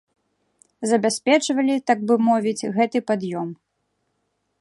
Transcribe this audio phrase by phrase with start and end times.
[0.91, 3.47] Забяспечвалі, так бы мовіць, гэты пад'ём.